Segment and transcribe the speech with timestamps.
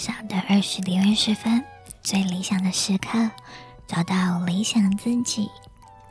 [0.00, 1.62] 上的二十点二十分，
[2.02, 3.30] 最理想的时刻，
[3.86, 5.46] 找到理想自己。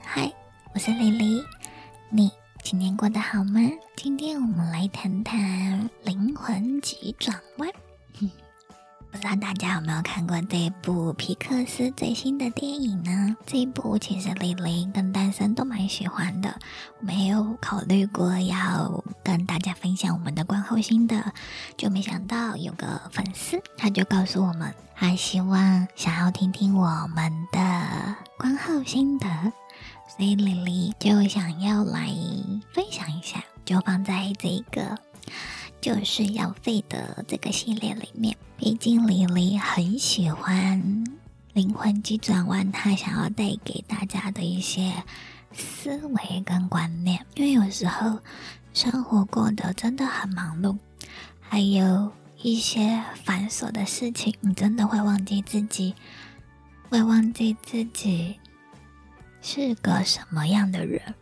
[0.04, 0.31] 嗨，
[0.75, 1.43] 我是李黎，
[2.09, 2.29] 你
[2.61, 3.59] 今天过得好吗？
[3.95, 7.67] 今天我们来谈谈灵魂急转弯。
[9.29, 13.36] 不知道大家有没有看过这一部皮克斯最新的电影呢？
[13.46, 16.60] 这一部其实李黎跟丹森都蛮喜欢的。
[17.00, 21.32] 我没有考虑过要跟大家分享我们的观后心得，
[21.78, 29.28] 就没想到有个粉丝他就告诉我们，他希望想要听听我们的观后心得，
[30.07, 32.08] 所以李黎就想要来
[32.73, 34.98] 分享一下，就放在这个。
[35.81, 41.03] 就是要废的这个系列里面，毕竟李黎很喜欢
[41.53, 44.92] 灵魂急转弯，他想要带给大家的一些
[45.53, 47.26] 思维跟观念。
[47.36, 48.20] 因为有时候
[48.73, 50.78] 生活过得真的很忙碌，
[51.40, 55.96] 还有一些繁琐的事情，你真的会忘记自己，
[56.90, 58.38] 会忘记自己
[59.42, 61.16] 是个什么样的人。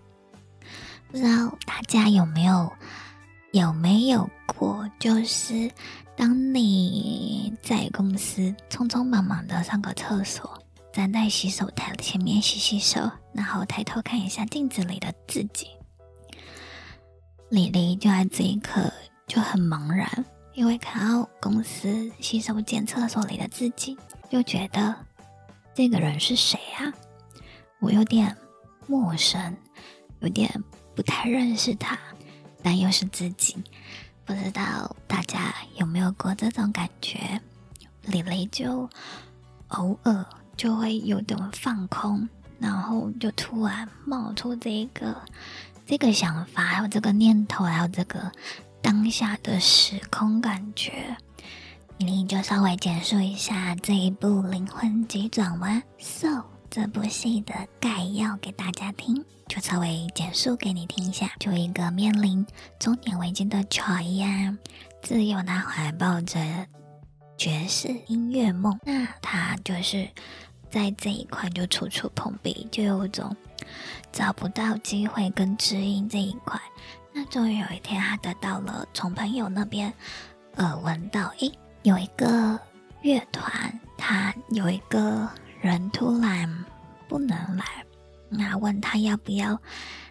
[1.12, 2.74] 不知道大家有没有？
[3.58, 5.72] 有没有过，就是
[6.16, 10.62] 当你在公司匆匆忙忙的上个厕所，
[10.94, 15.70] 站在洗手台前面洗洗手，然后抬头看一下镜子里的自己，
[17.50, 18.94] 李黎就在这一刻
[19.26, 20.08] 就很茫然，
[20.54, 23.98] 因为看到公司洗手间厕所里的自己，
[24.30, 24.96] 就觉得
[25.74, 26.94] 这个人是谁啊？
[27.80, 28.38] 我有点
[28.86, 29.58] 陌生，
[30.20, 30.64] 有点
[30.96, 31.98] 不太认识他。
[32.68, 33.56] 但又是自己，
[34.26, 37.42] 不知道大家有没有过这种感觉？
[38.02, 38.90] 李雷就
[39.70, 40.26] 偶尔
[40.58, 42.28] 就会有点放空，
[42.60, 45.16] 然后就突然冒出这个
[45.86, 48.34] 这个想法，还有这个念头，还有这个
[48.82, 51.16] 当下的时空感觉。
[52.00, 59.24] 李黎就稍微简述一下这一部《灵魂急转弯》，So 这部戏的概要给大家听。
[59.48, 62.46] 就稍微简述给你听一下，就一个面临
[62.78, 64.58] 中年危机的乔伊啊，
[65.02, 66.68] 自幼他怀抱着
[67.38, 70.06] 爵士音乐梦，那他就是
[70.70, 73.34] 在这一块就处处碰壁，就有种
[74.12, 76.60] 找不到机会跟知音这一块。
[77.14, 79.94] 那终于有一天，他得到了从朋友那边
[80.58, 81.50] 耳闻到，诶，
[81.84, 82.60] 有一个
[83.02, 85.30] 乐团，他有一个
[85.62, 86.66] 人突然
[87.08, 87.66] 不能来。
[88.30, 89.62] 那问他要不要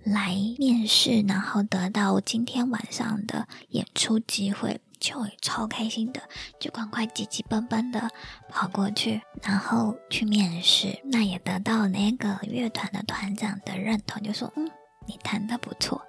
[0.02, 6.22] 来面试，然后得到今天晚上的演出机会，就会超开心的，
[6.58, 8.10] 就赶快急急奔奔的
[8.48, 10.98] 跑过去，然后去面试。
[11.04, 14.66] 那也得到那个乐团的团长的认同，就说：“嗯，
[15.06, 16.00] 你弹的不错，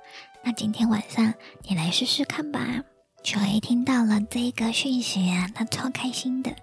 [0.45, 1.33] 那今天晚上
[1.63, 2.65] 你来试试看吧。”
[3.21, 6.55] 乔伊听到了这个讯息啊，他超开心的，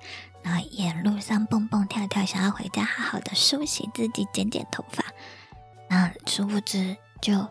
[0.44, 5.03] 然后沿路上蹦蹦跳跳，想要回家好好的梳洗自己，剪剪头发。
[5.88, 7.49] 那殊不知就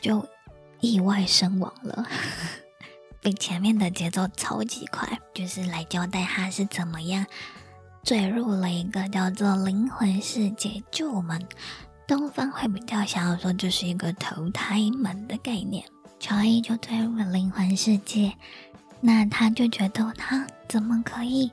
[0.00, 0.28] 就
[0.80, 2.04] 意外身亡了，
[3.22, 7.24] 比前面的节奏超级快，就是来交代他是怎么样
[8.02, 10.82] 坠入了一个叫做灵魂世界。
[10.90, 11.40] 就我们
[12.06, 15.84] 东方会比较想要说，这是一个投胎门的概念。
[16.18, 18.34] 乔伊就坠入了灵魂世界，
[19.00, 21.50] 那他就觉得他怎么可以，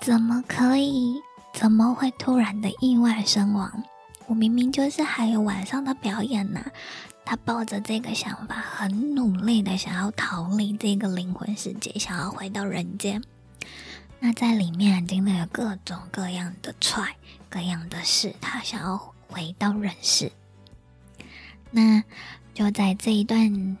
[0.00, 1.14] 怎么可以，
[1.52, 3.82] 怎么会突然的意外身亡？
[4.26, 6.64] 我明明就是还有晚上的表演呢，
[7.24, 13.22] 他抱着这个想法，很努力的想要逃离这个灵魂世界，想要回到人间。
[14.20, 17.10] 那在里面经历了各种各样的 try，
[17.50, 18.96] 各样的事，他想要
[19.28, 20.30] 回到人世。
[21.70, 22.02] 那
[22.54, 23.76] 就在这一段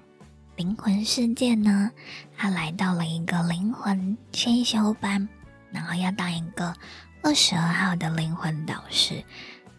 [0.56, 1.90] 灵魂世界呢，
[2.36, 5.28] 他来到了一个灵魂先修班，
[5.70, 6.74] 然后要当一个
[7.22, 9.24] 二十二号的灵魂导师。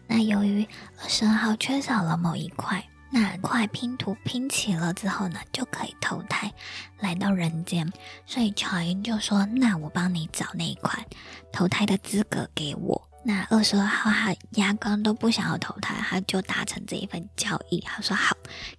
[0.06, 0.66] 那由于
[1.00, 6.52] 二十二号缺少了某一块，那块拼图拼齐了之后呢，就可以投胎
[6.98, 7.90] 来到人间。
[8.26, 11.06] 所以乔伊就说：“那我帮你找那一块
[11.52, 17.80] 投胎的资格给我。”那二十二号他压根都不想要投胎，他就达成这一份交易。
[17.80, 18.33] 他说：“好，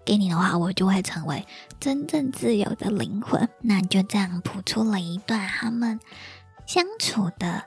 [0.05, 1.45] 给你的话，我就会成为
[1.79, 5.99] 真正自由的灵魂。”那就这样谱出了一段他们
[6.65, 7.63] 相处的。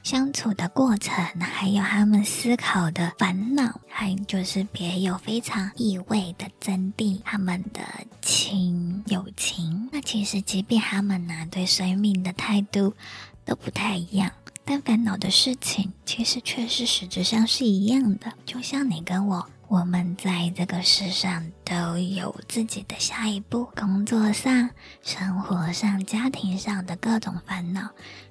[0.00, 7.80] 相处的过程，还有他们思考的烦恼，还有就是别有非常意味的真谛，他们的
[8.22, 9.90] 情友情。
[9.92, 12.94] 那其实，即便他们呢对生命的态度
[13.44, 14.30] 都不太一样，
[14.64, 18.32] 但烦恼的事情其实确实实质上是一样的。
[18.46, 24.70] 就像你跟我，我们在这个世上都有自己的下一步，工作上、
[25.02, 27.90] 生活上、家庭上的各种烦恼。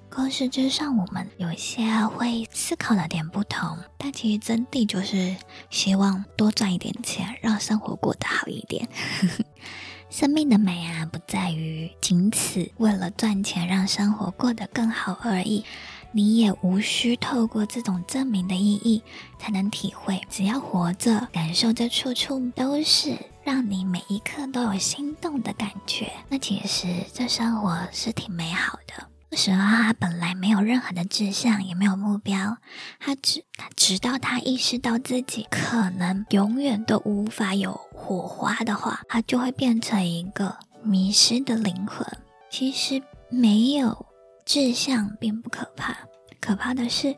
[0.10, 5.36] 故事之上，我们有些会思考的点不同，但其实真谛就是
[5.70, 8.90] 希望多赚一点钱，让生活过得好一点。
[10.10, 15.66] 生命的美啊，不在于仅此为了赚钱让生活过得更好而已。
[16.12, 19.04] 你也无需透过这种证明的意义
[19.38, 29.08] 才能体会，只要活着，感受着处处都是让你每一刻都有心动的感觉，那其实这生活是挺美好的。
[29.30, 32.58] 那时候他本来没有任何的志向，也没有目标，
[33.00, 42.08] 他直他直到他意识到自己可能永远都无法有火花的话，他就会变成一个迷失的灵魂。
[42.50, 44.07] 其实没有
[44.48, 45.94] 志向并不可怕，
[46.40, 47.14] 可怕的是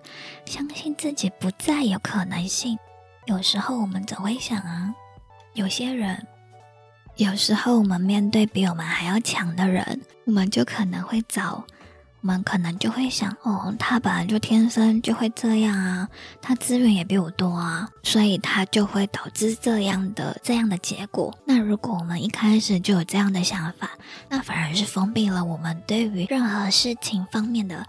[0.48, 2.76] 相信自己不再有可能性。
[3.28, 4.92] 有时候我们总会想啊，
[5.54, 6.26] 有些人，
[7.18, 11.64] 有时候我们面对比我们还要强的人，我们就可能会找。
[12.22, 16.08] 我们可能就会想，哦，他本来就天生就会这样啊，
[16.42, 21.38] 他资源也比我多啊，所以他就会导致这样的这样的结果。
[21.46, 23.92] 那如果我们一开始就有这样的想法，
[24.30, 27.86] 那反而是封闭了我们对于任何事情方面的。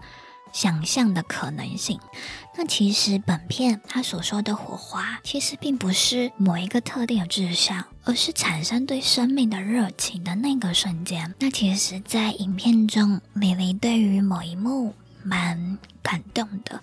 [0.53, 1.97] 想象的可能性。
[2.61, 11.33] 那其实本片他所说的火花，其实并不是某一个特定的志向，而是产生对生命的热情的那个瞬间。
[11.39, 14.93] 那其实，在影片中，李黎对于某一幕
[15.23, 16.79] 蛮感动的，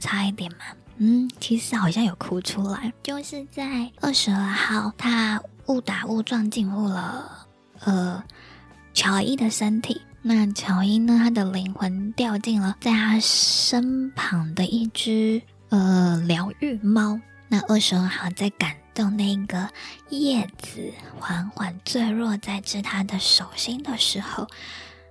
[0.00, 0.64] 差一点嘛，
[0.96, 7.46] 嗯，其实好像有哭出来，就是在二十二号，他误打误撞进入了
[7.84, 8.24] 呃
[8.92, 10.02] 乔伊的身体。
[10.22, 11.18] 那乔伊呢？
[11.18, 15.40] 他的灵魂掉进了在他身旁的一只
[15.70, 17.18] 呃疗愈猫。
[17.48, 19.68] 那二十二号在感动那个
[20.10, 24.46] 叶子缓缓坠落在至他的手心的时候，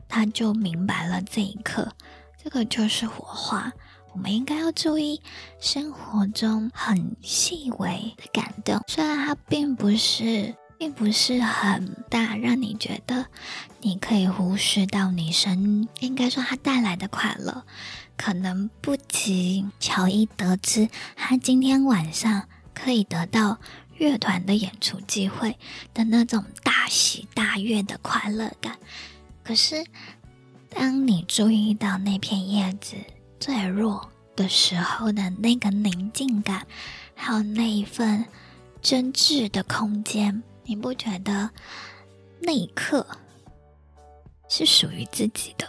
[0.08, 1.92] 他就明白了这一刻，
[2.42, 3.74] 这个就是火花。
[4.14, 5.22] 我们应该要注意
[5.60, 10.56] 生活中很细微的感动，虽然它并不是。
[10.80, 13.26] 并不是很大，让你觉得
[13.82, 17.66] 你可以忽视到你生，应该说他带来的快乐，
[18.16, 20.88] 可能不及乔伊得知
[21.18, 23.60] 他今天晚上可以得到
[23.98, 25.58] 乐团的演出机会
[25.94, 28.78] 的那种大喜大悦的快乐感。
[29.44, 29.86] 可是，
[30.70, 32.96] 当你注意到那片叶子
[33.38, 36.66] 坠落的时候的那个宁静感，
[37.16, 38.24] 还有那一份
[38.82, 40.42] 真挚的空间。
[40.70, 41.50] 你不觉得
[42.40, 43.04] 那一刻
[44.48, 45.68] 是属于自己的？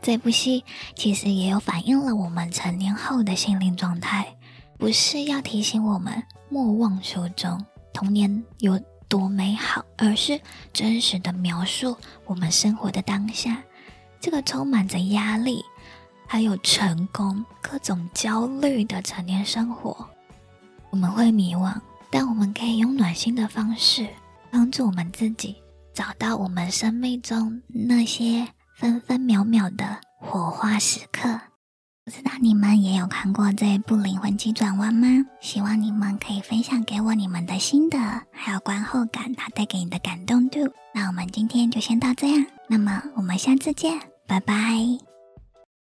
[0.00, 0.64] 这部戏
[0.96, 4.34] 其实也有反映了我们成年后的心灵状态，
[4.78, 7.62] 不是要提醒我们莫忘初衷，
[7.92, 8.80] 童年有
[9.10, 10.40] 多美好，而是
[10.72, 11.94] 真实的描述
[12.24, 13.62] 我们生活的当下。
[14.20, 15.62] 这个充满着压力，
[16.26, 20.08] 还有成功、各种焦虑的成年生活，
[20.88, 21.78] 我们会迷惘。
[22.14, 24.06] 但我们可以用暖心的方式
[24.48, 25.56] 帮助我们自己
[25.92, 28.46] 找到我们生命中那些
[28.76, 31.40] 分分秒秒的火花时刻。
[32.04, 35.26] 不知道你们也有看过这一部《灵魂急转弯》吗？
[35.40, 37.98] 希望你们可以分享给我你们的心得，
[38.30, 40.60] 还有观后感，它带给你的感动度。
[40.94, 43.98] 那我们今天就先到这样，那么我们下次见，
[44.28, 44.54] 拜拜。